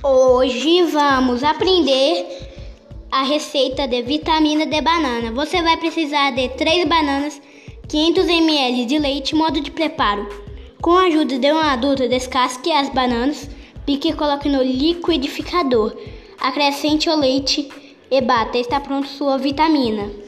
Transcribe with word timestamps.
Hoje 0.00 0.84
vamos 0.84 1.42
aprender 1.42 2.24
a 3.10 3.24
receita 3.24 3.88
de 3.88 4.00
vitamina 4.02 4.64
de 4.64 4.80
banana. 4.80 5.32
Você 5.32 5.60
vai 5.60 5.76
precisar 5.76 6.30
de 6.30 6.50
3 6.50 6.86
bananas, 6.86 7.42
500 7.88 8.28
ml 8.28 8.84
de 8.86 8.96
leite, 8.96 9.34
modo 9.34 9.60
de 9.60 9.72
preparo. 9.72 10.28
Com 10.80 10.92
a 10.92 11.06
ajuda 11.06 11.36
de 11.40 11.52
um 11.52 11.58
adulto, 11.58 12.08
descasque 12.08 12.70
as 12.70 12.88
bananas, 12.90 13.50
pique 13.84 14.10
e 14.10 14.12
coloque 14.12 14.48
no 14.48 14.62
liquidificador. 14.62 15.96
Acrescente 16.38 17.10
o 17.10 17.16
leite 17.16 17.68
e 18.08 18.20
bata. 18.20 18.56
Está 18.56 18.78
pronto 18.78 19.08
sua 19.08 19.36
vitamina. 19.36 20.27